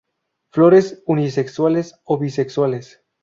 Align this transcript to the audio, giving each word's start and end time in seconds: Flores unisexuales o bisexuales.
Flores 0.49 1.03
unisexuales 1.05 1.99
o 2.05 2.17
bisexuales. 2.17 3.03